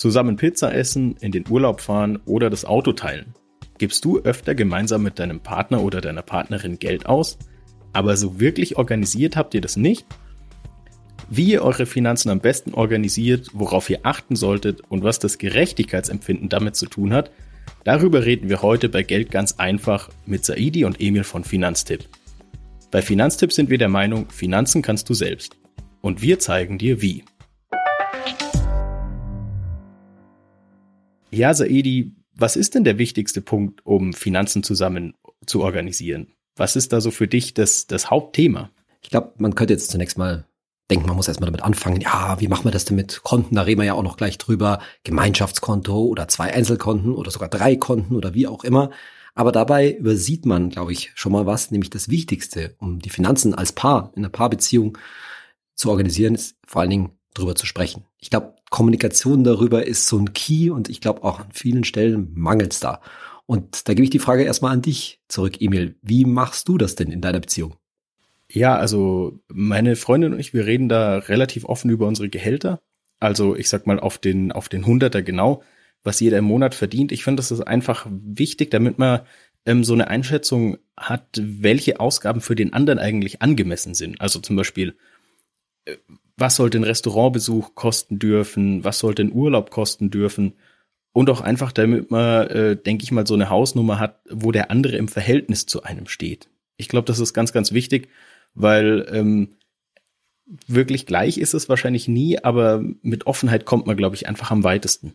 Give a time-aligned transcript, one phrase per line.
[0.00, 3.34] Zusammen Pizza essen, in den Urlaub fahren oder das Auto teilen.
[3.76, 7.36] Gibst du öfter gemeinsam mit deinem Partner oder deiner Partnerin Geld aus,
[7.92, 10.06] aber so wirklich organisiert habt ihr das nicht?
[11.28, 16.48] Wie ihr eure Finanzen am besten organisiert, worauf ihr achten solltet und was das Gerechtigkeitsempfinden
[16.48, 17.30] damit zu tun hat,
[17.84, 22.08] darüber reden wir heute bei Geld ganz einfach mit Saidi und Emil von Finanztipp.
[22.90, 25.58] Bei Finanztipp sind wir der Meinung, Finanzen kannst du selbst.
[26.00, 27.22] Und wir zeigen dir wie.
[31.30, 35.14] Ja, Saidi, was ist denn der wichtigste Punkt, um Finanzen zusammen
[35.46, 36.32] zu organisieren?
[36.56, 38.70] Was ist da so für dich das, das Hauptthema?
[39.02, 40.46] Ich glaube, man könnte jetzt zunächst mal
[40.90, 43.54] denken, man muss erstmal damit anfangen, ja, wie machen wir das denn mit Konten?
[43.54, 44.80] Da reden wir ja auch noch gleich drüber.
[45.04, 48.90] Gemeinschaftskonto oder zwei Einzelkonten oder sogar drei Konten oder wie auch immer.
[49.34, 53.54] Aber dabei übersieht man, glaube ich, schon mal was, nämlich das Wichtigste, um die Finanzen
[53.54, 54.98] als Paar in einer Paarbeziehung
[55.76, 58.04] zu organisieren, ist vor allen Dingen drüber zu sprechen.
[58.18, 62.32] Ich glaube, Kommunikation darüber ist so ein Key und ich glaube auch an vielen Stellen
[62.34, 63.00] mangelt es da.
[63.46, 65.96] Und da gebe ich die Frage erstmal an dich zurück, Emil.
[66.02, 67.74] Wie machst du das denn in deiner Beziehung?
[68.48, 72.80] Ja, also meine Freundin und ich, wir reden da relativ offen über unsere Gehälter.
[73.20, 75.62] Also ich sag mal auf den, auf den Hunderter genau,
[76.02, 77.12] was jeder im Monat verdient.
[77.12, 79.20] Ich finde, das ist einfach wichtig, damit man
[79.66, 84.20] ähm, so eine Einschätzung hat, welche Ausgaben für den anderen eigentlich angemessen sind.
[84.20, 84.96] Also zum Beispiel,
[85.84, 85.96] äh,
[86.40, 90.54] was sollte ein Restaurantbesuch kosten dürfen, was sollte ein Urlaub kosten dürfen
[91.12, 94.70] und auch einfach, damit man, äh, denke ich mal, so eine Hausnummer hat, wo der
[94.70, 96.48] andere im Verhältnis zu einem steht.
[96.76, 98.08] Ich glaube, das ist ganz, ganz wichtig,
[98.54, 99.56] weil ähm,
[100.66, 104.64] wirklich gleich ist es wahrscheinlich nie, aber mit Offenheit kommt man, glaube ich, einfach am
[104.64, 105.14] weitesten.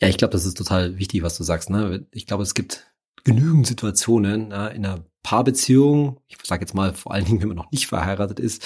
[0.00, 1.70] Ja, ich glaube, das ist total wichtig, was du sagst.
[1.70, 2.06] Ne?
[2.12, 2.92] Ich glaube, es gibt
[3.24, 7.56] genügend Situationen ne, in einer Paarbeziehung, ich sage jetzt mal vor allen Dingen, wenn man
[7.56, 8.64] noch nicht verheiratet ist,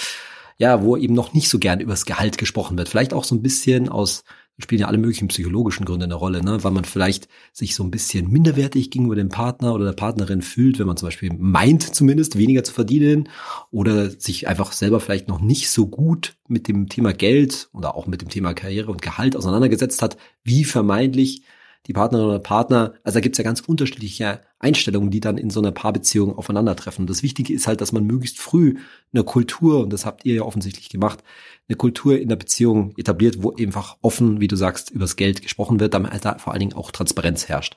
[0.61, 2.87] ja, wo eben noch nicht so gern über das Gehalt gesprochen wird.
[2.87, 4.23] Vielleicht auch so ein bisschen aus,
[4.59, 6.63] spielen ja alle möglichen psychologischen Gründe eine Rolle, ne?
[6.63, 10.77] weil man vielleicht sich so ein bisschen minderwertig gegenüber dem Partner oder der Partnerin fühlt,
[10.77, 13.27] wenn man zum Beispiel meint zumindest weniger zu verdienen
[13.71, 18.05] oder sich einfach selber vielleicht noch nicht so gut mit dem Thema Geld oder auch
[18.05, 21.41] mit dem Thema Karriere und Gehalt auseinandergesetzt hat, wie vermeintlich
[21.87, 22.93] die Partnerin oder Partner.
[23.03, 27.03] Also da gibt's ja ganz unterschiedliche Einstellungen, die dann in so einer Paarbeziehung aufeinandertreffen.
[27.03, 28.77] Und das Wichtige ist halt, dass man möglichst früh
[29.13, 31.23] eine Kultur, und das habt ihr ja offensichtlich gemacht,
[31.67, 35.79] eine Kultur in der Beziehung etabliert, wo einfach offen, wie du sagst, übers Geld gesprochen
[35.79, 37.75] wird, damit halt da vor allen Dingen auch Transparenz herrscht.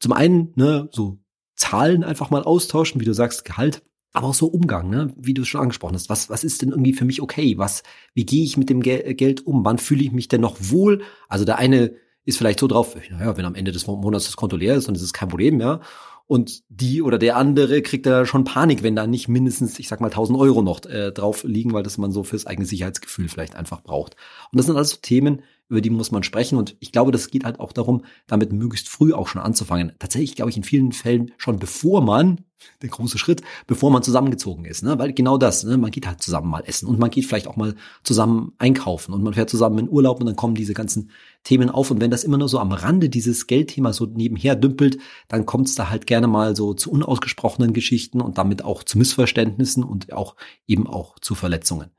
[0.00, 1.18] Zum einen, ne, so
[1.56, 3.82] Zahlen einfach mal austauschen, wie du sagst, Gehalt,
[4.14, 5.12] aber auch so Umgang, ne?
[5.16, 6.08] wie du es schon angesprochen hast.
[6.08, 7.58] Was, was ist denn irgendwie für mich okay?
[7.58, 7.82] Was,
[8.14, 9.64] wie gehe ich mit dem Gel Geld um?
[9.64, 11.02] Wann fühle ich mich denn noch wohl?
[11.28, 14.56] Also der eine ist vielleicht so drauf, naja, wenn am Ende des Monats das Konto
[14.56, 15.80] leer ist, dann ist es kein Problem, ja.
[16.26, 20.00] Und die oder der andere kriegt da schon Panik, wenn da nicht mindestens, ich sag
[20.00, 23.56] mal, 1000 Euro noch äh, drauf liegen, weil das man so fürs eigene Sicherheitsgefühl vielleicht
[23.56, 24.16] einfach braucht.
[24.50, 26.58] Und das sind alles so Themen, über die muss man sprechen.
[26.58, 29.92] Und ich glaube, das geht halt auch darum, damit möglichst früh auch schon anzufangen.
[29.98, 32.44] Tatsächlich glaube ich in vielen Fällen schon bevor man,
[32.82, 34.82] der große Schritt, bevor man zusammengezogen ist.
[34.82, 34.98] Ne?
[34.98, 35.76] Weil genau das, ne?
[35.76, 39.22] man geht halt zusammen mal essen und man geht vielleicht auch mal zusammen einkaufen und
[39.22, 41.10] man fährt zusammen in Urlaub und dann kommen diese ganzen
[41.42, 41.90] Themen auf.
[41.90, 44.98] Und wenn das immer nur so am Rande dieses Geldthema so nebenher dümpelt,
[45.28, 48.98] dann kommt es da halt gerne mal so zu unausgesprochenen Geschichten und damit auch zu
[48.98, 50.36] Missverständnissen und auch
[50.66, 51.90] eben auch zu Verletzungen.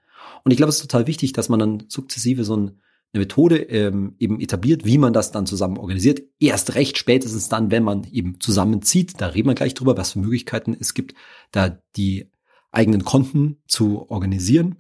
[0.44, 2.82] Und ich glaube, es ist total wichtig, dass man dann sukzessive so ein
[3.16, 6.22] eine Methode ähm, eben etabliert, wie man das dann zusammen organisiert.
[6.40, 9.20] Erst recht spätestens dann, wenn man eben zusammenzieht.
[9.20, 11.16] Da reden wir gleich drüber, was für Möglichkeiten es gibt,
[11.52, 12.30] da die
[12.72, 14.78] eigenen Konten zu organisieren.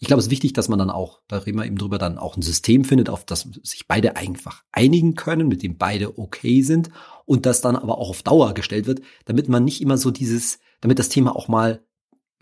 [0.00, 2.18] Ich glaube, es ist wichtig, dass man dann auch, da reden wir eben drüber, dann
[2.18, 6.62] auch ein System findet, auf das sich beide einfach einigen können, mit dem beide okay
[6.62, 6.90] sind
[7.26, 10.58] und das dann aber auch auf Dauer gestellt wird, damit man nicht immer so dieses,
[10.80, 11.84] damit das Thema auch mal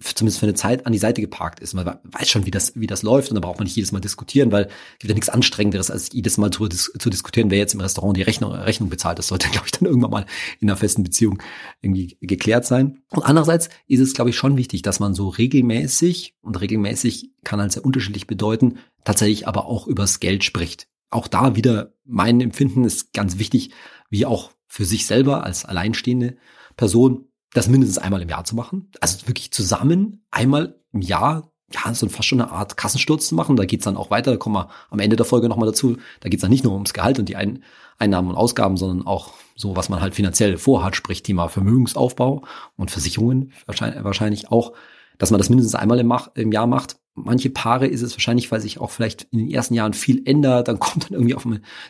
[0.01, 1.75] zumindest für eine Zeit an die Seite geparkt ist.
[1.75, 4.01] Man weiß schon, wie das, wie das läuft und da braucht man nicht jedes Mal
[4.01, 7.75] diskutieren, weil es gibt ja nichts Anstrengenderes, als jedes Mal zu, zu diskutieren, wer jetzt
[7.75, 9.19] im Restaurant die Rechnung, Rechnung bezahlt.
[9.19, 10.27] Das sollte, glaube ich, dann irgendwann mal
[10.61, 11.43] in einer festen Beziehung
[11.81, 13.03] irgendwie geklärt sein.
[13.11, 17.61] Und andererseits ist es, glaube ich, schon wichtig, dass man so regelmäßig, und regelmäßig kann
[17.61, 20.89] halt sehr unterschiedlich bedeuten, tatsächlich aber auch übers Geld spricht.
[21.11, 23.71] Auch da wieder mein Empfinden ist ganz wichtig,
[24.11, 26.37] wie auch für sich selber als alleinstehende
[26.77, 28.91] Person das mindestens einmal im Jahr zu machen.
[29.01, 33.57] Also wirklich zusammen einmal im Jahr, ja, so fast schon eine Art Kassensturz zu machen.
[33.57, 35.97] Da geht's dann auch weiter, da kommen wir am Ende der Folge nochmal dazu.
[36.21, 37.63] Da geht's dann nicht nur ums Gehalt und die Ein
[37.99, 42.45] Einnahmen und Ausgaben, sondern auch so, was man halt finanziell vorhat, sprich Thema Vermögensaufbau
[42.77, 44.73] und Versicherungen wahrscheinlich, auch,
[45.19, 46.97] dass man das mindestens einmal im, im Jahr macht.
[47.25, 50.69] Manche Paare ist es wahrscheinlich, weil sich auch vielleicht in den ersten Jahren viel ändert,
[50.69, 51.47] dann kommt dann irgendwie auf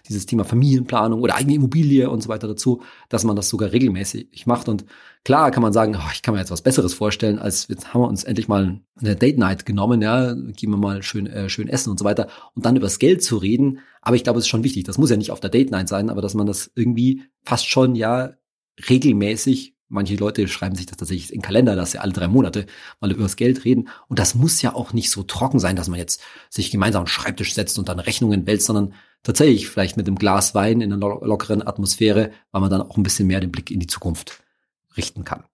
[0.08, 4.46] dieses Thema Familienplanung oder eigene Immobilie und so weiter dazu, dass man das sogar regelmäßig
[4.46, 4.68] macht.
[4.68, 4.84] Und
[5.24, 8.00] klar kann man sagen, oh, ich kann mir jetzt was Besseres vorstellen, als jetzt haben
[8.00, 11.68] wir uns endlich mal eine Date Night genommen, ja, gehen wir mal schön, äh, schön
[11.68, 13.80] essen und so weiter und dann über das Geld zu reden.
[14.02, 14.84] Aber ich glaube, es ist schon wichtig.
[14.84, 17.68] Das muss ja nicht auf der Date Night sein, aber dass man das irgendwie fast
[17.68, 18.34] schon ja
[18.88, 22.66] regelmäßig Manche Leute schreiben sich das tatsächlich in Kalender, dass sie alle drei Monate
[23.00, 23.88] mal über das Geld reden.
[24.08, 26.20] Und das muss ja auch nicht so trocken sein, dass man jetzt
[26.50, 28.92] sich gemeinsam am Schreibtisch setzt und dann Rechnungen wälzt, sondern
[29.22, 33.02] tatsächlich vielleicht mit einem Glas Wein in einer lockeren Atmosphäre, weil man dann auch ein
[33.02, 34.42] bisschen mehr den Blick in die Zukunft
[34.96, 35.44] richten kann.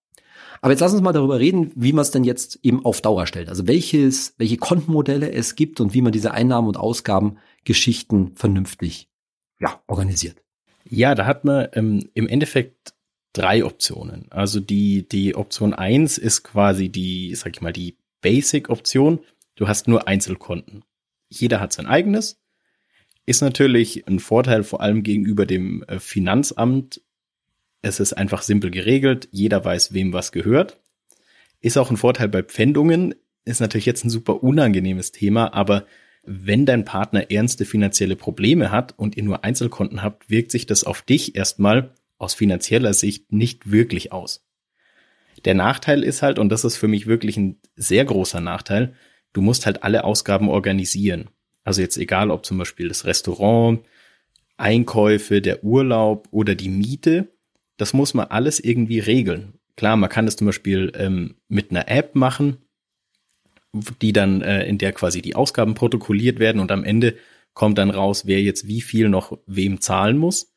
[0.61, 3.27] Aber jetzt lass uns mal darüber reden, wie man es denn jetzt eben auf Dauer
[3.27, 3.51] stellt.
[3.51, 9.11] Also welches, welche Kontenmodelle es gibt und wie man diese Einnahmen und Ausgabengeschichten vernünftig
[9.61, 10.43] ja, organisiert.
[10.89, 12.94] Ja, da hat man ähm, im Endeffekt
[13.35, 14.27] drei Optionen.
[14.31, 19.21] Also die, die Option eins ist quasi die, sag ich mal, die Basic-Option.
[19.57, 20.85] Du hast nur Einzelkonten.
[21.29, 22.41] Jeder hat sein eigenes.
[23.27, 27.03] Ist natürlich ein Vorteil vor allem gegenüber dem äh, Finanzamt.
[27.83, 29.29] Es ist einfach simpel geregelt.
[29.31, 30.81] Jeder weiß, wem was gehört.
[31.61, 33.15] Ist auch ein Vorteil bei Pfändungen.
[33.45, 35.87] Ist natürlich jetzt ein super unangenehmes Thema, aber
[36.23, 40.85] wenn dein Partner ernste finanzielle Probleme hat und ihr nur Einzelkonten habt, wirkt sich das
[40.85, 44.46] auf dich erstmal aus finanzieller Sicht nicht wirklich aus.
[45.44, 48.94] Der Nachteil ist halt, und das ist für mich wirklich ein sehr großer Nachteil,
[49.32, 51.28] du musst halt alle Ausgaben organisieren.
[51.64, 53.81] Also jetzt egal, ob zum Beispiel das Restaurant,
[54.56, 57.28] Einkäufe, der Urlaub oder die Miete,
[57.76, 59.55] das muss man alles irgendwie regeln.
[59.76, 62.58] Klar, man kann das zum Beispiel ähm, mit einer App machen,
[64.00, 67.16] die dann, äh, in der quasi die Ausgaben protokolliert werden und am Ende
[67.55, 70.54] kommt dann raus, wer jetzt wie viel noch wem zahlen muss.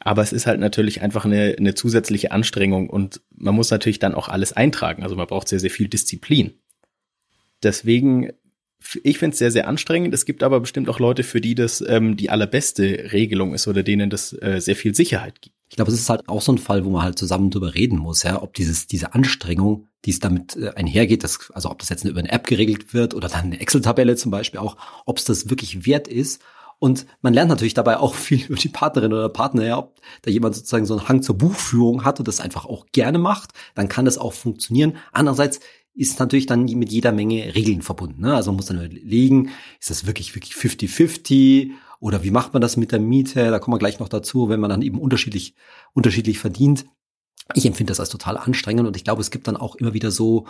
[0.00, 4.14] Aber es ist halt natürlich einfach eine, eine zusätzliche Anstrengung und man muss natürlich dann
[4.14, 5.02] auch alles eintragen.
[5.02, 6.54] Also man braucht sehr, sehr viel Disziplin.
[7.62, 8.32] Deswegen,
[9.02, 10.14] ich finde es sehr, sehr anstrengend.
[10.14, 13.82] Es gibt aber bestimmt auch Leute, für die das ähm, die allerbeste Regelung ist oder
[13.82, 15.54] denen das äh, sehr viel Sicherheit gibt.
[15.68, 17.98] Ich glaube, es ist halt auch so ein Fall, wo man halt zusammen drüber reden
[17.98, 21.90] muss, ja, ob dieses, diese Anstrengung, die es damit äh, einhergeht, dass, also ob das
[21.90, 25.24] jetzt über eine App geregelt wird oder dann eine Excel-Tabelle zum Beispiel auch, ob es
[25.24, 26.42] das wirklich wert ist
[26.80, 30.30] und man lernt natürlich dabei auch viel über die Partnerin oder Partner, ja, ob da
[30.32, 33.88] jemand sozusagen so einen Hang zur Buchführung hat und das einfach auch gerne macht, dann
[33.88, 34.96] kann das auch funktionieren.
[35.12, 35.60] Andererseits
[35.94, 38.22] ist natürlich dann mit jeder Menge Regeln verbunden.
[38.22, 38.34] Ne?
[38.34, 42.78] Also man muss dann überlegen, ist das wirklich, wirklich 50-50 oder wie macht man das
[42.78, 43.50] mit der Miete?
[43.50, 45.54] Da kommen wir gleich noch dazu, wenn man dann eben unterschiedlich,
[45.92, 46.86] unterschiedlich verdient.
[47.54, 50.10] Ich empfinde das als total anstrengend und ich glaube, es gibt dann auch immer wieder
[50.10, 50.46] so,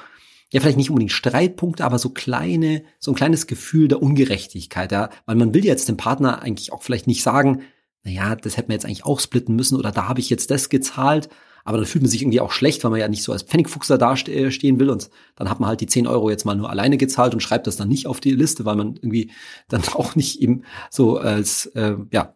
[0.53, 5.11] ja, vielleicht nicht unbedingt Streitpunkte, aber so kleine, so ein kleines Gefühl der Ungerechtigkeit, ja.
[5.27, 7.63] Weil man will jetzt dem Partner eigentlich auch vielleicht nicht sagen,
[8.03, 10.51] na ja, das hätten wir jetzt eigentlich auch splitten müssen oder da habe ich jetzt
[10.51, 11.29] das gezahlt.
[11.65, 13.99] Aber dann fühlt man sich irgendwie auch schlecht, weil man ja nicht so als Pfennigfuchser
[13.99, 17.35] dastehen will und dann hat man halt die 10 Euro jetzt mal nur alleine gezahlt
[17.35, 19.31] und schreibt das dann nicht auf die Liste, weil man irgendwie
[19.69, 22.35] dann auch nicht eben so als, äh, ja,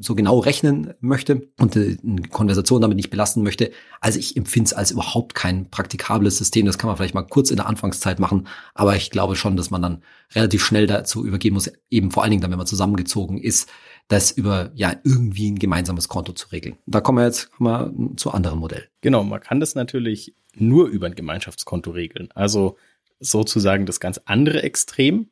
[0.00, 3.72] so genau rechnen möchte und äh, eine Konversation damit nicht belasten möchte.
[4.00, 6.66] Also ich empfinde es als überhaupt kein praktikables System.
[6.66, 9.70] Das kann man vielleicht mal kurz in der Anfangszeit machen, aber ich glaube schon, dass
[9.70, 10.02] man dann
[10.34, 13.68] relativ schnell dazu übergehen muss, eben vor allen Dingen dann, wenn man zusammengezogen ist,
[14.08, 16.76] das über ja irgendwie ein gemeinsames Konto zu regeln.
[16.86, 18.86] Da kommen wir jetzt mal zu anderen Modellen.
[19.00, 22.28] Genau, man kann das natürlich nur über ein Gemeinschaftskonto regeln.
[22.34, 22.76] Also
[23.20, 25.28] sozusagen das ganz andere Extrem.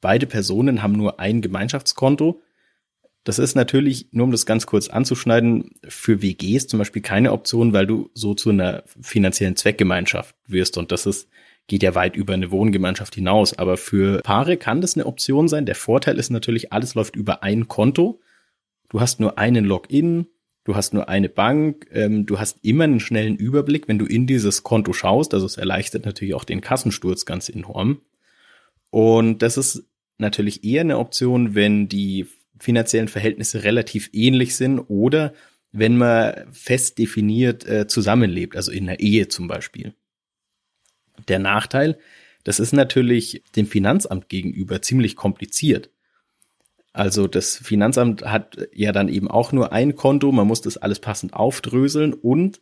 [0.00, 2.40] Beide Personen haben nur ein Gemeinschaftskonto
[3.24, 7.72] das ist natürlich, nur um das ganz kurz anzuschneiden, für WGs zum Beispiel keine Option,
[7.72, 10.76] weil du so zu einer finanziellen Zweckgemeinschaft wirst.
[10.76, 11.28] Und das ist,
[11.68, 13.56] geht ja weit über eine Wohngemeinschaft hinaus.
[13.56, 15.66] Aber für Paare kann das eine Option sein.
[15.66, 18.20] Der Vorteil ist natürlich, alles läuft über ein Konto.
[18.88, 20.26] Du hast nur einen Login,
[20.64, 24.26] du hast nur eine Bank, ähm, du hast immer einen schnellen Überblick, wenn du in
[24.26, 25.32] dieses Konto schaust.
[25.32, 28.00] Also es erleichtert natürlich auch den Kassensturz ganz enorm.
[28.90, 29.84] Und das ist
[30.18, 32.26] natürlich eher eine Option, wenn die
[32.58, 35.32] finanziellen Verhältnisse relativ ähnlich sind oder
[35.72, 39.94] wenn man fest definiert äh, zusammenlebt, also in der Ehe zum Beispiel.
[41.28, 41.98] Der Nachteil,
[42.44, 45.90] das ist natürlich dem Finanzamt gegenüber ziemlich kompliziert.
[46.92, 51.00] Also das Finanzamt hat ja dann eben auch nur ein Konto, man muss das alles
[51.00, 52.60] passend aufdröseln und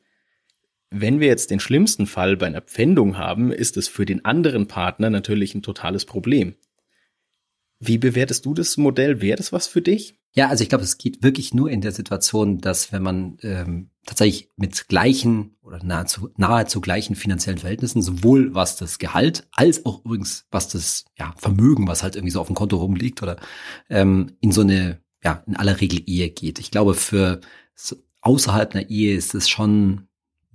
[0.90, 4.66] wenn wir jetzt den schlimmsten Fall bei einer Pfändung haben, ist es für den anderen
[4.66, 6.54] Partner natürlich ein totales Problem.
[7.80, 9.22] Wie bewertest du das Modell?
[9.22, 10.20] Wäre das was für dich?
[10.32, 13.90] Ja, also ich glaube, es geht wirklich nur in der Situation, dass wenn man ähm,
[14.06, 20.04] tatsächlich mit gleichen oder nahezu, nahezu gleichen finanziellen Verhältnissen, sowohl was das Gehalt als auch
[20.04, 23.37] übrigens was das ja, Vermögen, was halt irgendwie so auf dem Konto rumliegt oder
[23.88, 26.60] ähm, in so eine, ja, in aller Regel Ehe geht.
[26.60, 27.40] Ich glaube, für
[27.75, 30.06] so außerhalb einer Ehe ist es schon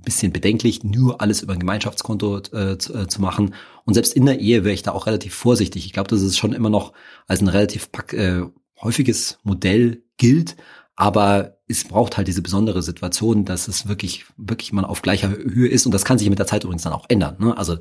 [0.05, 3.53] bisschen bedenklich, nur alles über ein Gemeinschaftskonto äh, zu, äh, zu, machen.
[3.83, 5.85] Und selbst in der Ehe wäre ich da auch relativ vorsichtig.
[5.85, 6.93] Ich glaube, dass es schon immer noch
[7.27, 8.41] als ein relativ äh,
[8.81, 10.55] häufiges Modell gilt.
[10.95, 15.67] Aber es braucht halt diese besondere Situation, dass es wirklich, wirklich man auf gleicher Höhe
[15.67, 15.85] ist.
[15.85, 17.35] Und das kann sich mit der Zeit übrigens dann auch ändern.
[17.39, 17.57] Ne?
[17.57, 17.77] Also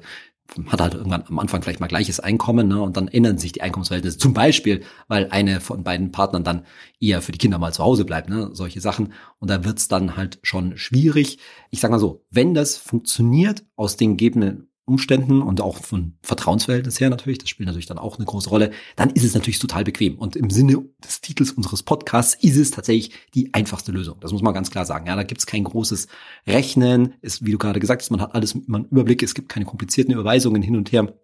[0.67, 3.63] hat halt irgendwann am Anfang vielleicht mal gleiches Einkommen ne, und dann ändern sich die
[3.63, 4.19] Einkommensverhältnisse.
[4.19, 6.67] Zum Beispiel, weil eine von beiden Partnern dann
[7.01, 9.13] eher für die Kinder mal zu Hause bleibt, ne, solche Sachen.
[9.39, 11.39] Und da wird's dann halt schon schwierig.
[11.71, 17.01] Ich sag mal so, wenn das funktioniert aus den gegebenen Umständen und auch von Vertrauensverhältnis
[17.01, 19.85] her natürlich, das spielt natürlich dann auch eine große Rolle, dann ist es natürlich total
[19.85, 20.19] bequem.
[20.19, 24.19] Und im Sinne des Titels unseres Podcasts ist es tatsächlich die einfachste Lösung.
[24.21, 25.07] Das muss man ganz klar sagen.
[25.07, 26.09] Ja, da gibt es kein großes
[26.47, 27.15] Rechnen.
[27.23, 29.23] Ist, wie du gerade gesagt hast, man hat alles immer einen Überblick.
[29.23, 31.15] Es gibt keine komplizierten Überweisungen hin und her,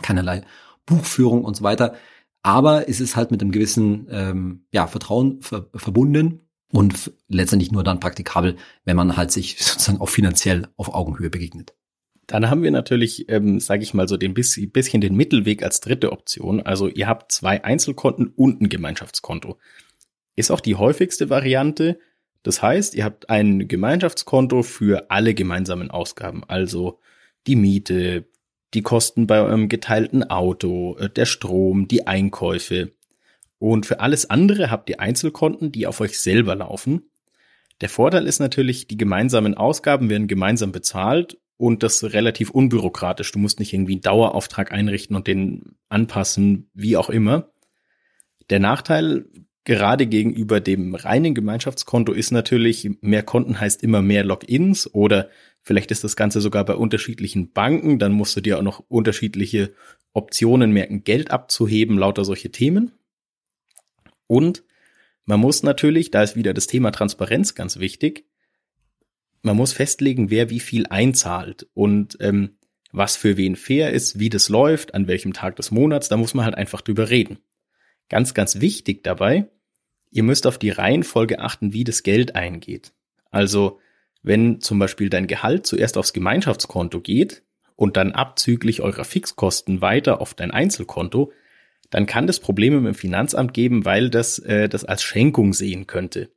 [0.00, 0.42] keinerlei
[0.86, 1.94] Buchführung und so weiter.
[2.42, 6.40] Aber es ist halt mit einem gewissen ähm, ja, Vertrauen ver verbunden
[6.72, 11.74] und letztendlich nur dann praktikabel, wenn man halt sich sozusagen auch finanziell auf Augenhöhe begegnet.
[12.30, 15.80] Dann haben wir natürlich, ähm, sage ich mal so, den bisschen, bisschen den Mittelweg als
[15.80, 16.60] dritte Option.
[16.60, 19.58] Also ihr habt zwei Einzelkonten und ein Gemeinschaftskonto.
[20.36, 21.98] Ist auch die häufigste Variante.
[22.44, 27.00] Das heißt, ihr habt ein Gemeinschaftskonto für alle gemeinsamen Ausgaben, also
[27.48, 28.26] die Miete,
[28.74, 32.92] die Kosten bei eurem geteilten Auto, äh, der Strom, die Einkäufe.
[33.58, 37.10] Und für alles andere habt ihr Einzelkonten, die auf euch selber laufen.
[37.80, 43.32] Der Vorteil ist natürlich, die gemeinsamen Ausgaben werden gemeinsam bezahlt und das relativ unbürokratisch.
[43.32, 47.50] Du musst nicht irgendwie einen Dauerauftrag einrichten und den anpassen, wie auch immer.
[48.48, 49.26] Der Nachteil
[49.64, 55.28] gerade gegenüber dem reinen Gemeinschaftskonto ist natürlich, mehr Konten heißt immer mehr Logins oder
[55.60, 59.74] vielleicht ist das Ganze sogar bei unterschiedlichen Banken, dann musst du dir auch noch unterschiedliche
[60.14, 62.92] Optionen merken, Geld abzuheben, lauter solche Themen.
[64.26, 64.64] Und
[65.26, 68.29] man muss natürlich, da ist wieder das Thema Transparenz ganz wichtig,
[69.42, 72.56] man muss festlegen, wer wie viel einzahlt und ähm,
[72.92, 76.34] was für wen fair ist, wie das läuft, an welchem Tag des Monats, da muss
[76.34, 77.38] man halt einfach drüber reden.
[78.08, 79.48] Ganz, ganz wichtig dabei,
[80.10, 82.92] ihr müsst auf die Reihenfolge achten, wie das Geld eingeht.
[83.30, 83.78] Also,
[84.22, 87.42] wenn zum Beispiel dein Gehalt zuerst aufs Gemeinschaftskonto geht
[87.76, 91.32] und dann abzüglich eurer Fixkosten weiter auf dein Einzelkonto,
[91.88, 95.86] dann kann das Probleme mit dem Finanzamt geben, weil das äh, das als Schenkung sehen
[95.86, 96.30] könnte.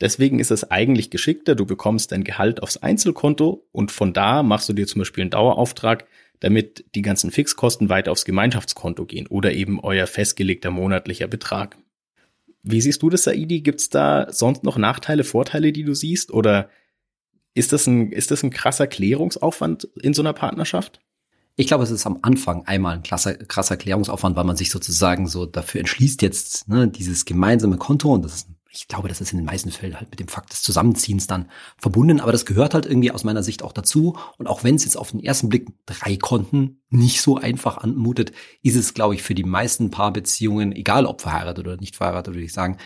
[0.00, 4.68] Deswegen ist es eigentlich geschickter, du bekommst dein Gehalt aufs Einzelkonto und von da machst
[4.68, 6.06] du dir zum Beispiel einen Dauerauftrag,
[6.40, 11.78] damit die ganzen Fixkosten weiter aufs Gemeinschaftskonto gehen oder eben euer festgelegter monatlicher Betrag.
[12.62, 13.60] Wie siehst du das, Saidi?
[13.60, 16.32] Gibt es da sonst noch Nachteile, Vorteile, die du siehst?
[16.32, 16.70] Oder
[17.52, 21.00] ist das ein, ist das ein krasser Klärungsaufwand in so einer Partnerschaft?
[21.56, 25.28] Ich glaube, es ist am Anfang einmal ein krasser, krasser Klärungsaufwand, weil man sich sozusagen
[25.28, 29.32] so dafür entschließt, jetzt ne, dieses gemeinsame Konto, und das ist ich glaube, das ist
[29.32, 32.74] in den meisten Fällen halt mit dem Fakt des Zusammenziehens dann verbunden, aber das gehört
[32.74, 34.16] halt irgendwie aus meiner Sicht auch dazu.
[34.36, 38.32] Und auch wenn es jetzt auf den ersten Blick drei Konten nicht so einfach anmutet,
[38.62, 42.44] ist es, glaube ich, für die meisten Paarbeziehungen, egal ob verheiratet oder nicht verheiratet, würde
[42.44, 42.78] ich sagen,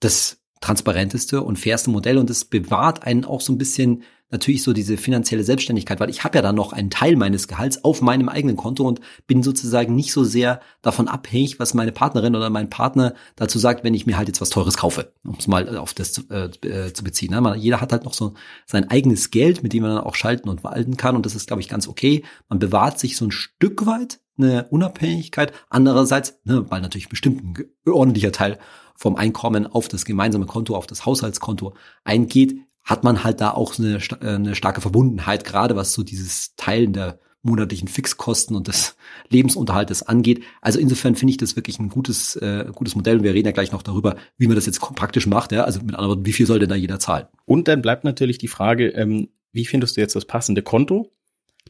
[0.00, 4.72] das transparenteste und fairste Modell und es bewahrt einen auch so ein bisschen natürlich so
[4.72, 8.28] diese finanzielle Selbstständigkeit, weil ich habe ja dann noch einen Teil meines Gehalts auf meinem
[8.28, 12.70] eigenen Konto und bin sozusagen nicht so sehr davon abhängig, was meine Partnerin oder mein
[12.70, 15.94] Partner dazu sagt, wenn ich mir halt jetzt was Teures kaufe, um es mal auf
[15.94, 17.30] das zu, äh, äh zu beziehen.
[17.30, 17.40] Ne?
[17.40, 18.34] Man, jeder hat halt noch so
[18.66, 21.46] sein eigenes Geld, mit dem man dann auch schalten und walten kann und das ist,
[21.46, 22.24] glaube ich, ganz okay.
[22.48, 25.52] Man bewahrt sich so ein Stück weit eine Unabhängigkeit.
[25.68, 28.58] Andererseits, ne, weil natürlich bestimmt ein ordentlicher Teil
[28.96, 33.78] vom Einkommen auf das gemeinsame Konto, auf das Haushaltskonto eingeht, hat man halt da auch
[33.78, 38.96] eine, äh, eine starke Verbundenheit, gerade was so dieses Teilen der monatlichen Fixkosten und des
[39.28, 40.42] Lebensunterhaltes angeht.
[40.62, 43.18] Also insofern finde ich das wirklich ein gutes, äh, gutes Modell.
[43.18, 45.52] Und wir reden ja gleich noch darüber, wie man das jetzt praktisch macht.
[45.52, 45.64] Ja?
[45.64, 47.26] Also mit anderen Worten, wie viel soll denn da jeder zahlen?
[47.44, 51.12] Und dann bleibt natürlich die Frage, ähm, wie findest du jetzt das passende Konto?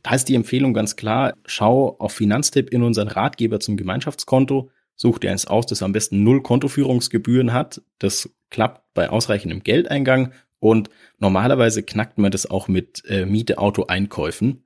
[0.02, 5.18] Da ist die Empfehlung ganz klar, schau auf Finanztipp in unseren Ratgeber zum Gemeinschaftskonto, such
[5.18, 7.82] dir eins aus, das am besten null Kontoführungsgebühren hat.
[7.98, 10.32] Das klappt bei ausreichendem Geldeingang
[10.64, 14.64] und normalerweise knackt man das auch mit äh, Miete-Auto-Einkäufen.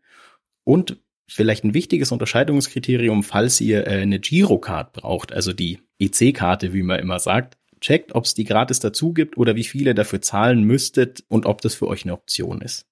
[0.63, 6.85] Und vielleicht ein wichtiges Unterscheidungskriterium, falls ihr äh, eine Girocard braucht, also die EC-Karte, wie
[6.85, 10.63] man immer sagt, checkt, ob es die gratis dazu gibt oder wie viele dafür zahlen
[10.63, 12.87] müsstet und ob das für euch eine Option ist.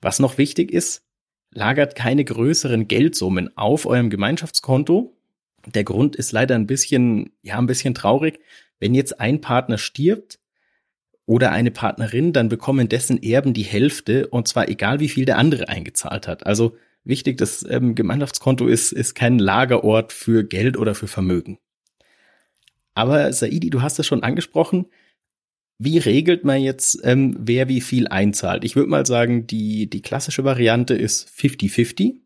[0.00, 1.02] Was noch wichtig ist,
[1.50, 5.16] lagert keine größeren Geldsummen auf eurem Gemeinschaftskonto.
[5.66, 8.38] Der Grund ist leider ein bisschen, ja, ein bisschen traurig.
[8.78, 10.38] Wenn jetzt ein Partner stirbt,
[11.30, 15.38] oder eine Partnerin, dann bekommen dessen Erben die Hälfte und zwar egal wie viel der
[15.38, 16.44] andere eingezahlt hat.
[16.44, 21.60] Also wichtig, das ähm, Gemeinschaftskonto ist, ist kein Lagerort für Geld oder für Vermögen.
[22.94, 24.86] Aber Saidi, du hast es schon angesprochen,
[25.78, 28.64] Wie regelt man jetzt, ähm, wer wie viel einzahlt?
[28.64, 32.16] Ich würde mal sagen, die, die klassische Variante ist 50-50.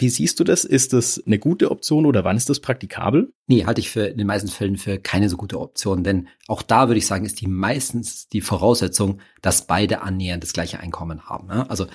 [0.00, 0.64] Wie siehst du das?
[0.64, 3.34] Ist das eine gute Option oder wann ist das praktikabel?
[3.46, 6.62] Nee, halte ich für in den meisten Fällen für keine so gute Option, denn auch
[6.62, 11.28] da würde ich sagen, ist die meistens die Voraussetzung, dass beide annähernd das gleiche Einkommen
[11.28, 11.48] haben.
[11.48, 11.68] Ne?
[11.68, 11.86] Also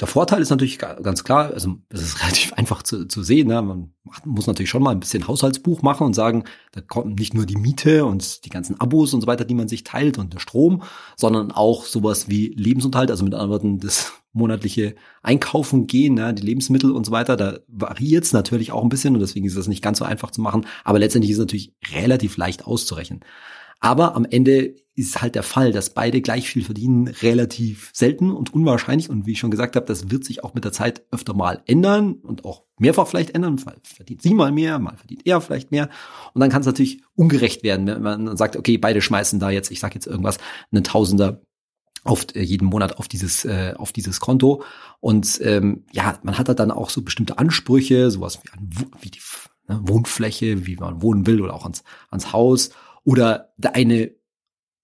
[0.00, 3.48] der Vorteil ist natürlich ganz klar, also es ist relativ einfach zu, zu sehen.
[3.48, 3.60] Ne?
[3.60, 3.92] Man
[4.24, 7.56] muss natürlich schon mal ein bisschen Haushaltsbuch machen und sagen, da kommt nicht nur die
[7.56, 10.82] Miete und die ganzen Abos und so weiter, die man sich teilt und der Strom,
[11.16, 16.32] sondern auch sowas wie Lebensunterhalt, also mit anderen Worten das monatliche Einkaufen gehen, ne?
[16.32, 17.36] die Lebensmittel und so weiter.
[17.36, 20.30] Da variiert es natürlich auch ein bisschen und deswegen ist das nicht ganz so einfach
[20.30, 20.64] zu machen.
[20.84, 23.24] Aber letztendlich ist es natürlich relativ leicht auszurechnen.
[23.80, 28.52] Aber am Ende ist halt der Fall, dass beide gleich viel verdienen, relativ selten und
[28.52, 29.08] unwahrscheinlich.
[29.08, 31.62] Und wie ich schon gesagt habe, das wird sich auch mit der Zeit öfter mal
[31.66, 33.60] ändern und auch mehrfach vielleicht ändern.
[33.64, 35.88] Mal verdient sie mal mehr, mal verdient er vielleicht mehr.
[36.34, 39.70] Und dann kann es natürlich ungerecht werden, wenn man sagt, okay, beide schmeißen da jetzt,
[39.70, 40.38] ich sage jetzt irgendwas,
[40.72, 41.42] einen Tausender
[42.02, 44.62] auf äh, jeden Monat auf dieses äh, auf dieses Konto
[45.00, 49.10] und ähm, ja man hat da dann auch so bestimmte Ansprüche sowas wie, an, wie
[49.10, 49.20] die
[49.66, 52.70] ne, Wohnfläche wie man wohnen will oder auch ans ans Haus
[53.02, 54.12] oder der eine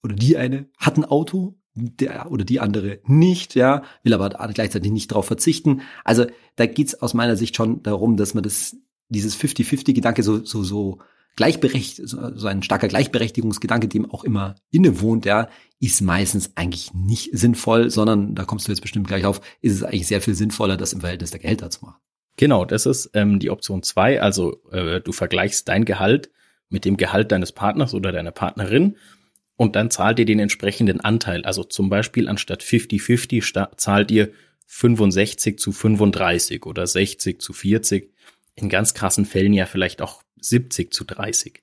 [0.05, 4.93] oder die eine hat ein Auto, der oder die andere nicht, ja, will aber gleichzeitig
[4.93, 5.81] nicht darauf verzichten.
[6.05, 8.77] Also da geht's aus meiner Sicht schon darum, dass man das,
[9.09, 10.99] dieses 50-50-Gedanke so, so, so
[11.37, 15.49] gleichberechtigt, so ein starker Gleichberechtigungsgedanke, dem auch immer innewohnt, ja,
[15.81, 19.83] ist meistens eigentlich nicht sinnvoll, sondern da kommst du jetzt bestimmt gleich auf, ist es
[19.83, 21.97] eigentlich sehr viel sinnvoller, das im Verhältnis der Gehälter zu machen.
[22.37, 24.21] Genau, das ist ähm, die Option zwei.
[24.21, 26.31] Also äh, du vergleichst dein Gehalt
[26.69, 28.97] mit dem Gehalt deines Partners oder deiner Partnerin
[29.57, 31.45] und dann zahlt ihr den entsprechenden Anteil.
[31.45, 34.33] Also zum Beispiel anstatt 50-50 zahlt ihr
[34.67, 38.13] 65 zu 35 oder 60 zu 40.
[38.57, 41.63] In ganz krassen Fällen ja vielleicht auch 70 zu 30.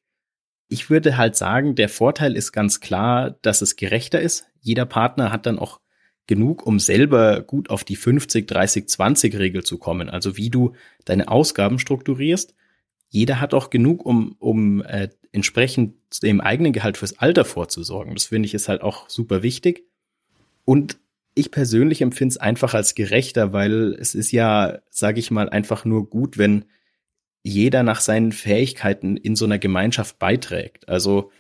[0.68, 4.46] Ich würde halt sagen, der Vorteil ist ganz klar, dass es gerechter ist.
[4.62, 5.82] Jeder Partner hat dann auch
[6.28, 10.10] genug, um selber gut auf die 50, 30, 20 Regel zu kommen.
[10.10, 12.56] Also wie du deine Ausgaben strukturierst
[13.12, 18.16] jeder hat auch genug, um, um äh, entsprechend dem eigenen Gehalt fürs Alter vorzusorgen.
[18.16, 19.84] Das finde ich ist halt auch super wichtig.
[20.64, 20.98] Und
[21.36, 25.84] ich persönlich empfinde es einfach als gerechter, weil es ist ja, sage ich mal, einfach
[25.84, 26.66] nur gut, wenn
[27.44, 30.88] jeder nach seinen Fähigkeiten in so einer Gemeinschaft beiträgt.
[30.88, 31.32] Also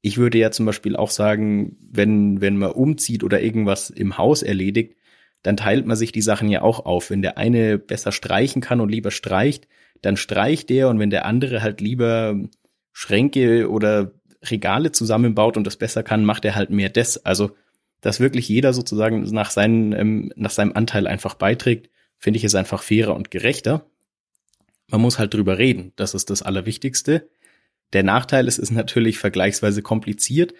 [0.00, 4.42] ich würde ja zum Beispiel auch sagen, wenn, wenn man umzieht oder irgendwas im Haus
[4.42, 4.94] erledigt,
[5.42, 7.10] dann teilt man sich die Sachen ja auch auf.
[7.10, 9.68] Wenn der eine besser streichen kann und lieber streicht,
[10.02, 12.36] dann streicht der und wenn der andere halt lieber
[12.92, 17.24] Schränke oder Regale zusammenbaut und das besser kann, macht er halt mehr des.
[17.24, 17.50] Also,
[18.00, 22.54] dass wirklich jeder sozusagen nach, seinen, ähm, nach seinem Anteil einfach beiträgt, finde ich es
[22.54, 23.86] einfach fairer und gerechter.
[24.88, 25.92] Man muss halt drüber reden.
[25.96, 27.28] Das ist das Allerwichtigste.
[27.92, 30.54] Der Nachteil ist, ist natürlich vergleichsweise kompliziert,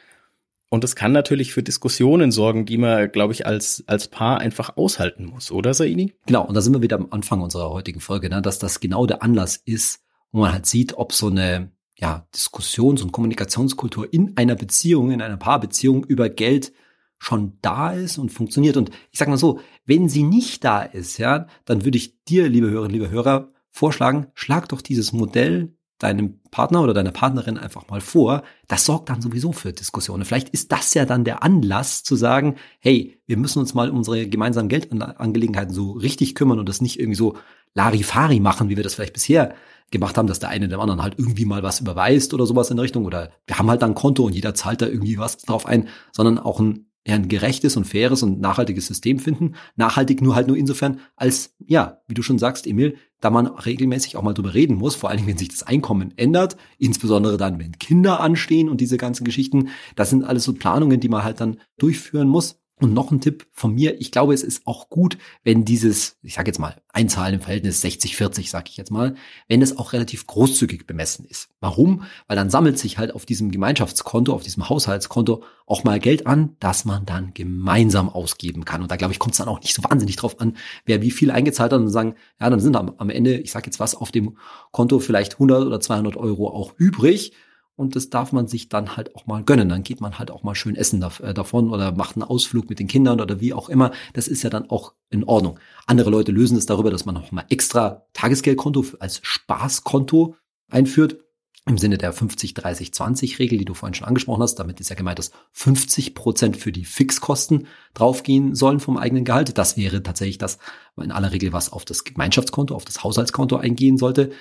[0.70, 4.76] und es kann natürlich für Diskussionen sorgen, die man, glaube ich, als, als Paar einfach
[4.76, 6.14] aushalten muss, oder Saini?
[6.26, 9.06] Genau, und da sind wir wieder am Anfang unserer heutigen Folge, ne, dass das genau
[9.06, 14.36] der Anlass ist, wo man halt sieht, ob so eine ja, Diskussions- und Kommunikationskultur in
[14.36, 16.72] einer Beziehung, in einer Paarbeziehung über Geld
[17.18, 18.76] schon da ist und funktioniert.
[18.76, 22.48] Und ich sage mal so, wenn sie nicht da ist, ja, dann würde ich dir,
[22.48, 27.88] liebe Hörerinnen, liebe Hörer, vorschlagen, schlag doch dieses Modell deinem Partner oder deiner Partnerin einfach
[27.88, 30.24] mal vor, das sorgt dann sowieso für Diskussionen.
[30.24, 33.98] Vielleicht ist das ja dann der Anlass zu sagen, hey, wir müssen uns mal um
[33.98, 37.36] unsere gemeinsamen Geldangelegenheiten so richtig kümmern und das nicht irgendwie so
[37.74, 39.54] Larifari machen, wie wir das vielleicht bisher
[39.90, 42.76] gemacht haben, dass der eine dem anderen halt irgendwie mal was überweist oder sowas in
[42.76, 45.38] der Richtung oder wir haben halt dann ein Konto und jeder zahlt da irgendwie was
[45.38, 49.54] drauf ein, sondern auch ein ja, ein gerechtes und faires und nachhaltiges System finden.
[49.76, 54.18] Nachhaltig nur halt nur insofern, als, ja, wie du schon sagst, Emil, da man regelmäßig
[54.18, 57.58] auch mal drüber reden muss, vor allen Dingen, wenn sich das Einkommen ändert, insbesondere dann,
[57.58, 59.70] wenn Kinder anstehen und diese ganzen Geschichten.
[59.96, 62.57] Das sind alles so Planungen, die man halt dann durchführen muss.
[62.80, 66.34] Und noch ein Tipp von mir, ich glaube, es ist auch gut, wenn dieses, ich
[66.34, 69.16] sage jetzt mal, Einzahlen im Verhältnis 60-40, sage ich jetzt mal,
[69.48, 71.48] wenn es auch relativ großzügig bemessen ist.
[71.60, 72.04] Warum?
[72.28, 76.56] Weil dann sammelt sich halt auf diesem Gemeinschaftskonto, auf diesem Haushaltskonto auch mal Geld an,
[76.60, 78.82] das man dann gemeinsam ausgeben kann.
[78.82, 81.10] Und da glaube ich, kommt es dann auch nicht so wahnsinnig drauf an, wer wie
[81.10, 83.96] viel eingezahlt hat und sagen, ja, dann sind am, am Ende, ich sage jetzt was,
[83.96, 84.36] auf dem
[84.70, 87.32] Konto vielleicht 100 oder 200 Euro auch übrig
[87.78, 89.68] und das darf man sich dann halt auch mal gönnen.
[89.68, 92.80] Dann geht man halt auch mal schön essen äh, davon oder macht einen Ausflug mit
[92.80, 93.92] den Kindern oder wie auch immer.
[94.14, 95.60] Das ist ja dann auch in Ordnung.
[95.86, 100.34] Andere Leute lösen es darüber, dass man noch mal extra Tagesgeldkonto als Spaßkonto
[100.68, 101.18] einführt.
[101.66, 104.56] Im Sinne der 50-30-20-Regel, die du vorhin schon angesprochen hast.
[104.56, 109.56] Damit ist ja gemeint, dass 50 Prozent für die Fixkosten draufgehen sollen vom eigenen Gehalt.
[109.56, 110.58] Das wäre tatsächlich das,
[110.96, 114.32] in aller Regel was auf das Gemeinschaftskonto, auf das Haushaltskonto eingehen sollte.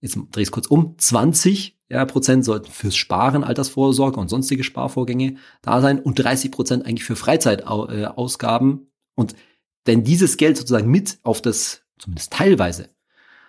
[0.00, 0.94] Jetzt drehe ich es kurz um.
[0.96, 6.86] 20 ja, Prozent sollten fürs Sparen, Altersvorsorge und sonstige Sparvorgänge da sein und 30 Prozent
[6.86, 8.90] eigentlich für Freizeitausgaben.
[9.16, 9.34] Und
[9.84, 12.90] wenn dieses Geld sozusagen mit auf das, zumindest teilweise,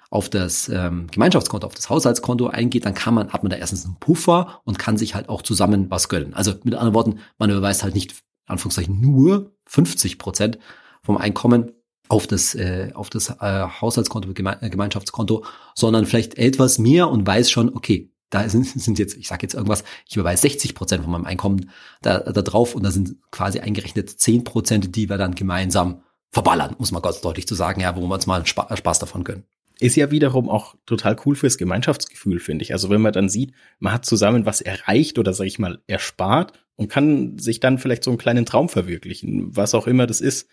[0.09, 3.85] auf das ähm, Gemeinschaftskonto, auf das Haushaltskonto eingeht, dann kann man, hat man da erstens
[3.85, 6.33] einen Puffer und kann sich halt auch zusammen was gönnen.
[6.33, 10.59] Also mit anderen Worten, man überweist halt nicht, Anführungszeichen, nur 50 Prozent
[11.03, 11.71] vom Einkommen
[12.09, 17.25] auf das, äh, auf das äh, Haushaltskonto, Geme äh, Gemeinschaftskonto, sondern vielleicht etwas mehr und
[17.25, 21.03] weiß schon, okay, da sind, sind jetzt, ich sage jetzt irgendwas, ich überweise 60 Prozent
[21.03, 21.69] von meinem Einkommen
[22.01, 26.75] da, da drauf und da sind quasi eingerechnet 10 Prozent, die wir dann gemeinsam verballern,
[26.79, 29.43] muss man ganz deutlich zu sagen, ja, wo wir uns mal Spaß davon gönnen
[29.81, 32.71] ist ja wiederum auch total cool fürs Gemeinschaftsgefühl, finde ich.
[32.71, 36.53] Also wenn man dann sieht, man hat zusammen was erreicht oder sag ich mal erspart
[36.75, 40.47] und kann sich dann vielleicht so einen kleinen Traum verwirklichen, was auch immer das ist.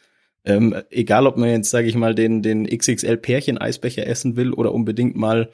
[0.47, 5.15] Ähm, egal, ob man jetzt, sage ich mal, den, den XXL-Pärchen-Eisbecher essen will oder unbedingt
[5.15, 5.51] mal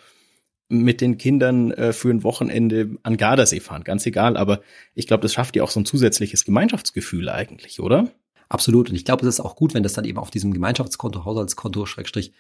[0.83, 4.37] mit den Kindern äh, für ein Wochenende an Gardasee fahren, ganz egal.
[4.37, 4.61] Aber
[4.95, 8.11] ich glaube, das schafft ja auch so ein zusätzliches Gemeinschaftsgefühl eigentlich, oder?
[8.49, 8.91] Absolut.
[8.91, 11.87] Und ich glaube, es ist auch gut, wenn das dann eben auf diesem Gemeinschaftskonto, Haushaltskonto,
[11.87, 12.33] Schrägstrich,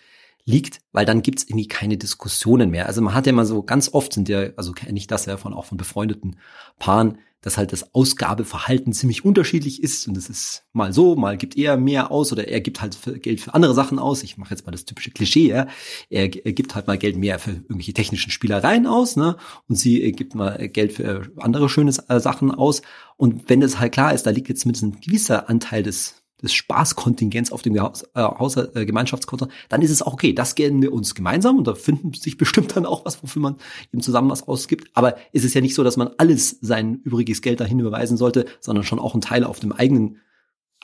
[0.44, 2.86] liegt, weil dann gibt's irgendwie keine Diskussionen mehr.
[2.86, 5.36] Also man hat ja immer so, ganz oft sind ja, also kenne ich das ja
[5.36, 6.36] von auch von befreundeten
[6.78, 11.58] Paaren, dass halt das Ausgabeverhalten ziemlich unterschiedlich ist und es ist mal so, mal gibt
[11.58, 14.22] er mehr aus oder er gibt halt Geld für andere Sachen aus.
[14.22, 15.66] Ich mache jetzt mal das typische Klischee, ja.
[16.08, 19.36] Er, er gibt halt mal Geld mehr für irgendwelche technischen Spielereien aus, ne?
[19.68, 22.80] Und sie gibt mal Geld für andere schöne äh, Sachen aus.
[23.18, 26.52] Und wenn das halt klar ist, da liegt jetzt zumindest ein gewisser Anteil des des
[26.54, 30.32] Spaßkontingents auf dem Haus, äh, Haus, äh, Gemeinschaftskonto, dann ist es auch okay.
[30.32, 33.56] Das gelten wir uns gemeinsam und da finden sich bestimmt dann auch was, wofür man
[33.92, 34.88] eben zusammen was ausgibt.
[34.94, 38.46] Aber es ist ja nicht so, dass man alles sein übriges Geld dahin überweisen sollte,
[38.60, 40.18] sondern schon auch einen Teil auf dem eigenen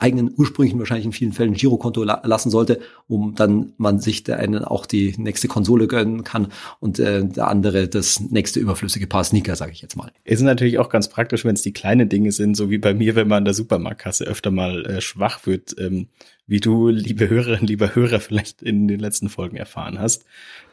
[0.00, 4.38] eigenen ursprünglichen wahrscheinlich in vielen Fällen Girokonto la lassen sollte, um dann man sich der
[4.38, 6.48] einen auch die nächste Konsole gönnen kann
[6.80, 10.10] und äh, der andere das nächste überflüssige Paar Sneaker, sage ich jetzt mal.
[10.24, 13.14] Ist natürlich auch ganz praktisch, wenn es die kleinen Dinge sind, so wie bei mir,
[13.14, 16.08] wenn man an der Supermarktkasse öfter mal äh, schwach wird, ähm,
[16.46, 20.24] wie du, liebe Hörerinnen, lieber Hörer, vielleicht in den letzten Folgen erfahren hast.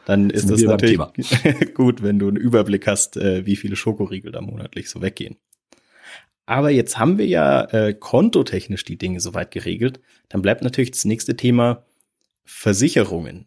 [0.06, 0.98] Dann ist das natürlich
[1.74, 5.36] gut, wenn du einen Überblick hast, äh, wie viele Schokoriegel da monatlich so weggehen.
[6.48, 10.00] Aber jetzt haben wir ja äh, kontotechnisch die Dinge soweit geregelt.
[10.30, 11.84] Dann bleibt natürlich das nächste Thema
[12.46, 13.46] Versicherungen.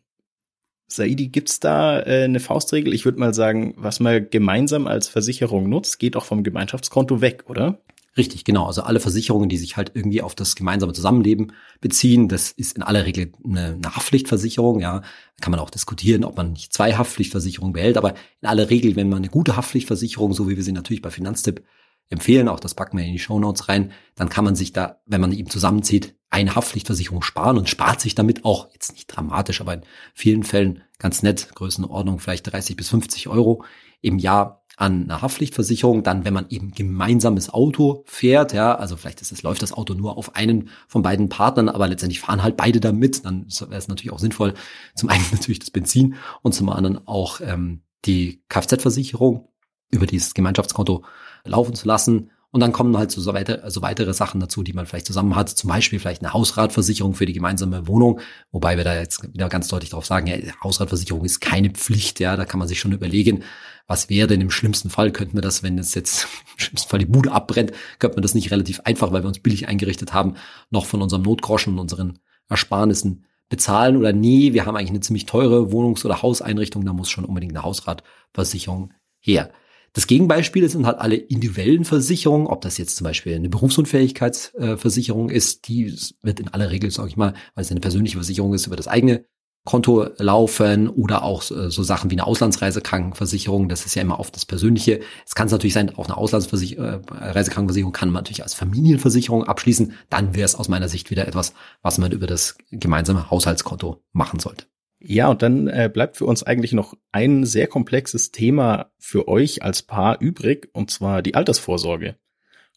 [0.85, 2.93] Saidi, gibt's da äh, eine Faustregel?
[2.93, 7.45] Ich würde mal sagen, was man gemeinsam als Versicherung nutzt, geht auch vom Gemeinschaftskonto weg,
[7.47, 7.81] oder?
[8.17, 8.67] Richtig, genau.
[8.67, 12.83] Also alle Versicherungen, die sich halt irgendwie auf das gemeinsame Zusammenleben beziehen, das ist in
[12.83, 14.79] aller Regel eine, eine Haftpflichtversicherung.
[14.79, 15.01] Ja,
[15.41, 17.97] kann man auch diskutieren, ob man nicht zwei Haftpflichtversicherungen behält.
[17.97, 21.09] Aber in aller Regel, wenn man eine gute Haftpflichtversicherung, so wie wir sie natürlich bei
[21.09, 21.63] Finanztipp
[22.11, 25.01] empfehlen, auch das packen wir in die Show Notes rein, dann kann man sich da,
[25.05, 29.59] wenn man eben zusammenzieht, eine Haftpflichtversicherung sparen und spart sich damit auch, jetzt nicht dramatisch,
[29.61, 29.81] aber in
[30.13, 33.63] vielen Fällen ganz nett, Größenordnung vielleicht 30 bis 50 Euro
[34.01, 36.03] im Jahr an einer Haftpflichtversicherung.
[36.03, 39.93] Dann, wenn man eben gemeinsames Auto fährt, ja, also vielleicht ist es, läuft das Auto
[39.93, 43.87] nur auf einen von beiden Partnern, aber letztendlich fahren halt beide damit, dann wäre es
[43.87, 44.53] natürlich auch sinnvoll,
[44.95, 49.47] zum einen natürlich das Benzin und zum anderen auch ähm, die Kfz-Versicherung
[49.91, 51.03] über dieses Gemeinschaftskonto
[51.45, 52.31] laufen zu lassen.
[52.53, 55.47] Und dann kommen halt so, weiter, so weitere Sachen dazu, die man vielleicht zusammen hat.
[55.47, 58.19] Zum Beispiel vielleicht eine Hausratversicherung für die gemeinsame Wohnung.
[58.51, 62.19] Wobei wir da jetzt wieder ganz deutlich darauf sagen, ja, Hausratversicherung ist keine Pflicht.
[62.19, 63.43] Ja, da kann man sich schon überlegen,
[63.87, 65.11] was wäre denn im schlimmsten Fall?
[65.11, 68.35] Könnten wir das, wenn es jetzt im schlimmsten Fall die Bude abbrennt, könnte man das
[68.35, 70.35] nicht relativ einfach, weil wir uns billig eingerichtet haben,
[70.71, 75.25] noch von unserem Notgroschen und unseren Ersparnissen bezahlen oder nee, wir haben eigentlich eine ziemlich
[75.25, 79.51] teure Wohnungs- oder Hauseinrichtung, da muss schon unbedingt eine Hausratversicherung her.
[79.93, 85.67] Das Gegenbeispiel sind halt alle individuellen Versicherungen, ob das jetzt zum Beispiel eine Berufsunfähigkeitsversicherung ist,
[85.67, 88.77] die wird in aller Regel, sage ich mal, weil es eine persönliche Versicherung ist, über
[88.77, 89.25] das eigene
[89.63, 93.69] Konto laufen oder auch so Sachen wie eine Auslandsreisekrankenversicherung.
[93.69, 95.01] Das ist ja immer oft das Persönliche.
[95.23, 99.93] Es kann es natürlich sein, auch eine Auslandsreisekrankenversicherung kann man natürlich als Familienversicherung abschließen.
[100.09, 104.39] Dann wäre es aus meiner Sicht wieder etwas, was man über das gemeinsame Haushaltskonto machen
[104.39, 104.65] sollte.
[105.03, 109.63] Ja, und dann äh, bleibt für uns eigentlich noch ein sehr komplexes Thema für euch
[109.63, 112.17] als Paar übrig, und zwar die Altersvorsorge.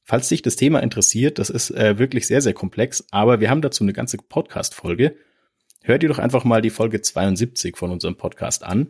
[0.04, 3.60] Falls dich das Thema interessiert, das ist äh, wirklich sehr, sehr komplex, aber wir haben
[3.60, 5.16] dazu eine ganze Podcast-Folge.
[5.82, 8.88] Hört ihr doch einfach mal die Folge 72 von unserem Podcast an.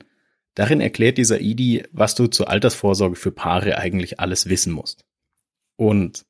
[0.55, 5.05] Darin erklärt dieser Idi, was du zur Altersvorsorge für Paare eigentlich alles wissen musst.
[5.75, 6.25] Und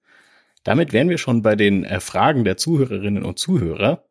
[0.62, 4.06] damit wären wir schon bei den äh, Fragen der Zuhörerinnen und Zuhörer.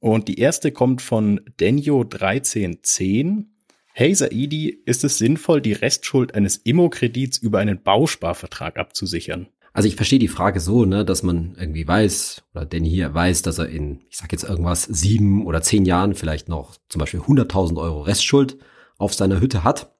[0.00, 3.46] Und die erste kommt von Denjo1310.
[3.92, 9.48] Hey Saidi, ist es sinnvoll, die Restschuld eines Immokredits über einen Bausparvertrag abzusichern?
[9.72, 13.42] Also ich verstehe die Frage so, ne, dass man irgendwie weiß, oder Danny hier weiß,
[13.42, 17.20] dass er in, ich sag jetzt irgendwas, sieben oder zehn Jahren vielleicht noch zum Beispiel
[17.20, 18.58] 100.000 Euro Restschuld
[18.98, 19.94] auf seiner Hütte hat.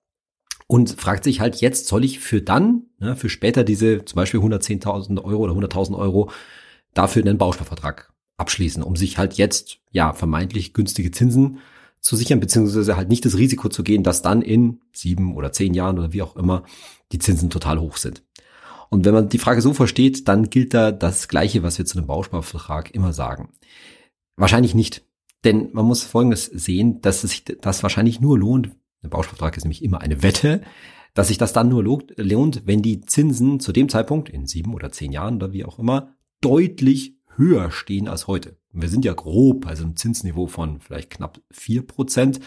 [0.68, 4.40] und fragt sich halt jetzt, soll ich für dann, ne, für später diese zum Beispiel
[4.40, 6.30] 110.000 Euro oder 100.000 Euro
[6.94, 11.58] dafür einen Bausparvertrag abschließen, um sich halt jetzt ja vermeintlich günstige Zinsen
[12.00, 15.74] zu sichern, beziehungsweise halt nicht das Risiko zu gehen, dass dann in sieben oder zehn
[15.74, 16.62] Jahren oder wie auch immer
[17.12, 18.22] die Zinsen total hoch sind.
[18.90, 21.98] Und wenn man die Frage so versteht, dann gilt da das Gleiche, was wir zu
[21.98, 23.50] einem Bausparvertrag immer sagen.
[24.36, 25.04] Wahrscheinlich nicht.
[25.44, 28.70] Denn man muss Folgendes sehen, dass es sich das wahrscheinlich nur lohnt,
[29.02, 30.62] ein Bausparvertrag ist nämlich immer eine Wette,
[31.14, 34.90] dass sich das dann nur lohnt, wenn die Zinsen zu dem Zeitpunkt, in sieben oder
[34.90, 38.56] zehn Jahren oder wie auch immer, deutlich höher stehen als heute.
[38.72, 42.40] Wir sind ja grob bei so einem Zinsniveau von vielleicht knapp vier Prozent.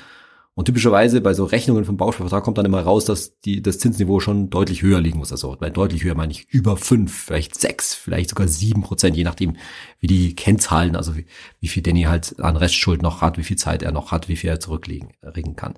[0.54, 4.20] Und typischerweise bei so Rechnungen vom Bausparvertrag kommt dann immer raus, dass die, das Zinsniveau
[4.20, 5.32] schon deutlich höher liegen muss.
[5.32, 9.24] Also bei deutlich höher meine ich über fünf, vielleicht sechs, vielleicht sogar sieben Prozent, je
[9.24, 9.56] nachdem,
[10.00, 11.26] wie die Kennzahlen, also wie,
[11.62, 14.36] wie viel Danny halt an Restschuld noch hat, wie viel Zeit er noch hat, wie
[14.36, 15.14] viel er zurücklegen
[15.56, 15.76] kann.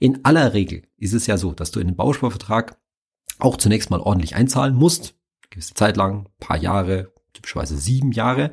[0.00, 2.78] In aller Regel ist es ja so, dass du in den Bausparvertrag
[3.38, 5.14] auch zunächst mal ordentlich einzahlen musst,
[5.50, 8.52] gewisse Zeit lang, paar Jahre, typischerweise sieben Jahre.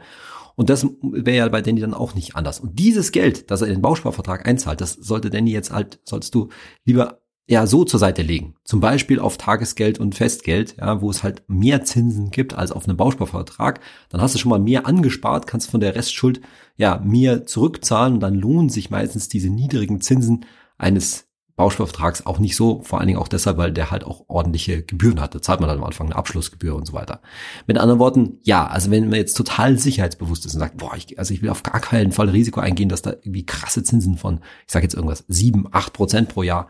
[0.55, 2.59] Und das wäre ja bei Danny dann auch nicht anders.
[2.59, 6.35] Und dieses Geld, das er in den Bausparvertrag einzahlt, das sollte Danny jetzt halt, sollst
[6.35, 6.49] du
[6.83, 8.55] lieber eher so zur Seite legen.
[8.63, 12.87] Zum Beispiel auf Tagesgeld und Festgeld, ja, wo es halt mehr Zinsen gibt als auf
[12.87, 13.81] einem Bausparvertrag.
[14.09, 16.41] Dann hast du schon mal mehr angespart, kannst von der Restschuld
[16.77, 20.45] ja mehr zurückzahlen und dann lohnen sich meistens diese niedrigen Zinsen
[20.77, 21.30] eines
[21.61, 25.21] Bausparvertrags auch nicht so, vor allen Dingen auch deshalb, weil der halt auch ordentliche Gebühren
[25.21, 25.35] hat.
[25.35, 27.21] Da zahlt man dann am Anfang eine Abschlussgebühr und so weiter.
[27.67, 31.19] Mit anderen Worten, ja, also wenn man jetzt total sicherheitsbewusst ist und sagt, boah, ich,
[31.19, 34.39] also ich will auf gar keinen Fall Risiko eingehen, dass da irgendwie krasse Zinsen von,
[34.65, 36.67] ich sage jetzt irgendwas, sieben, acht Prozent pro Jahr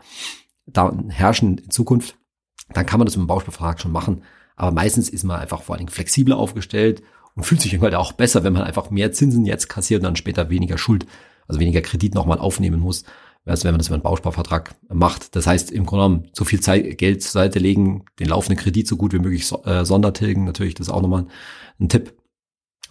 [0.66, 2.18] da herrschen in Zukunft,
[2.74, 4.24] dann kann man das mit dem Bausparvertrag schon machen.
[4.56, 7.02] Aber meistens ist man einfach vor allen Dingen flexibler aufgestellt
[7.34, 10.16] und fühlt sich irgendwann auch besser, wenn man einfach mehr Zinsen jetzt kassiert und dann
[10.16, 11.06] später weniger Schuld,
[11.48, 13.04] also weniger Kredit nochmal aufnehmen muss,
[13.44, 15.34] als wenn man das über einen Bausparvertrag macht.
[15.34, 18.86] Das heißt, im Grunde genommen so viel Zeit, Geld zur Seite legen, den laufenden Kredit
[18.86, 21.26] so gut wie möglich so, äh, sondertilgen, natürlich, das ist auch nochmal
[21.80, 22.14] ein Tipp.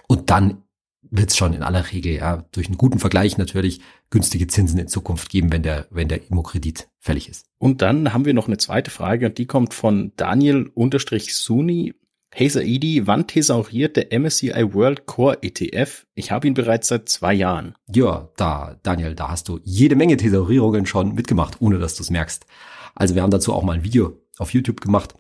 [0.08, 0.64] Und dann
[1.10, 4.88] wird es schon in aller Regel, ja, durch einen guten Vergleich natürlich günstige Zinsen in
[4.88, 7.48] Zukunft geben, wenn der, wenn der Immokredit fällig ist.
[7.58, 11.94] Und dann haben wir noch eine zweite Frage und die kommt von Daniel-Suni
[12.34, 16.06] Hey Saidi, wann thesauriert der MSCI World Core ETF?
[16.15, 17.76] Ich habe ihn bereits seit zwei Jahren.
[17.94, 22.10] Ja, da, Daniel, da hast du jede Menge Thesaurierungen schon mitgemacht, ohne dass du es
[22.10, 22.46] merkst.
[22.96, 25.13] Also wir haben dazu auch mal ein Video auf YouTube gemacht.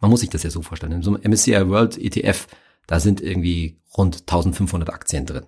[0.00, 0.92] Man muss sich das ja so vorstellen.
[0.92, 2.46] In so einem MSCI World ETF,
[2.86, 5.44] da sind irgendwie rund 1500 Aktien drin.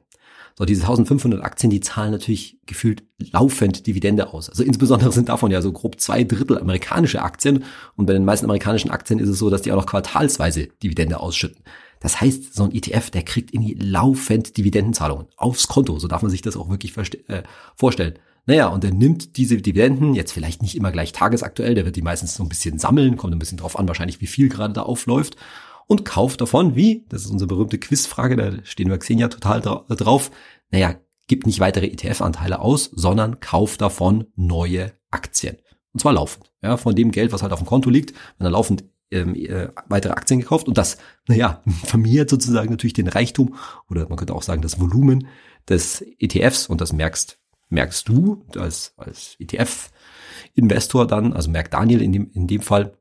[0.56, 4.48] So, diese 1500 Aktien, die zahlen natürlich gefühlt laufend Dividende aus.
[4.48, 7.64] Also insbesondere sind davon ja so grob zwei Drittel amerikanische Aktien.
[7.96, 11.18] Und bei den meisten amerikanischen Aktien ist es so, dass die auch noch quartalsweise Dividende
[11.18, 11.64] ausschütten.
[11.98, 15.98] Das heißt, so ein ETF, der kriegt irgendwie laufend Dividendenzahlungen aufs Konto.
[15.98, 16.96] So darf man sich das auch wirklich
[17.28, 17.42] äh,
[17.74, 18.14] vorstellen.
[18.46, 22.02] Naja, und er nimmt diese Dividenden, jetzt vielleicht nicht immer gleich tagesaktuell, der wird die
[22.02, 24.82] meistens so ein bisschen sammeln, kommt ein bisschen drauf an, wahrscheinlich wie viel gerade da
[24.82, 25.36] aufläuft
[25.86, 30.30] und kauft davon, wie, das ist unsere berühmte Quizfrage, da stehen wir Xenia total drauf,
[30.70, 35.56] naja, gibt nicht weitere ETF-Anteile aus, sondern kauft davon neue Aktien.
[35.92, 36.52] Und zwar laufend.
[36.62, 39.68] Ja, von dem Geld, was halt auf dem Konto liegt, wenn er laufend ähm, äh,
[39.88, 40.66] weitere Aktien gekauft.
[40.66, 43.54] Und das, naja, vermehrt sozusagen natürlich den Reichtum
[43.88, 45.28] oder man könnte auch sagen das Volumen
[45.68, 52.12] des ETFs und das merkst, merkst du als, als ETF-Investor dann, also merkt Daniel in
[52.12, 52.98] dem, in dem Fall,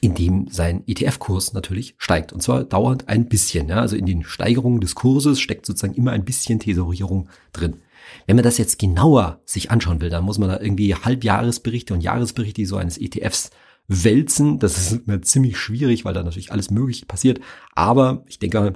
[0.00, 2.32] in dem sein ETF-Kurs natürlich steigt.
[2.32, 3.68] Und zwar dauernd ein bisschen.
[3.68, 3.76] Ja?
[3.76, 7.82] Also in den Steigerungen des Kurses steckt sozusagen immer ein bisschen Tesorierung drin.
[8.26, 12.00] Wenn man das jetzt genauer sich anschauen will, dann muss man da irgendwie Halbjahresberichte und
[12.00, 13.50] Jahresberichte so eines ETFs
[13.88, 14.58] wälzen.
[14.58, 17.40] Das ist mir ziemlich schwierig, weil da natürlich alles Mögliche passiert.
[17.74, 18.72] Aber ich denke, wenn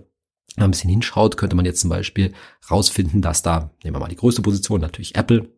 [0.57, 2.33] man ein bisschen hinschaut, könnte man jetzt zum Beispiel
[2.71, 5.51] rausfinden, dass da, nehmen wir mal die größte Position, natürlich Apple,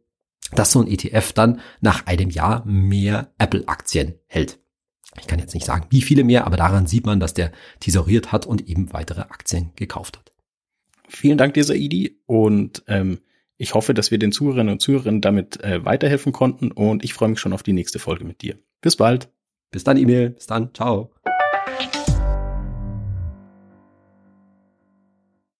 [0.52, 4.58] dass so ein ETF dann nach einem Jahr mehr Apple-Aktien hält.
[5.20, 8.32] Ich kann jetzt nicht sagen, wie viele mehr, aber daran sieht man, dass der tesauriert
[8.32, 10.32] hat und eben weitere Aktien gekauft hat.
[11.08, 12.20] Vielen Dank, dieser Idi.
[12.26, 13.20] Und ähm,
[13.56, 16.70] ich hoffe, dass wir den Zuhörerinnen und Zuhörern damit äh, weiterhelfen konnten.
[16.70, 18.58] Und ich freue mich schon auf die nächste Folge mit dir.
[18.80, 19.28] Bis bald.
[19.70, 20.30] Bis dann, E-Mail.
[20.30, 20.72] Bis dann.
[20.74, 21.10] Ciao.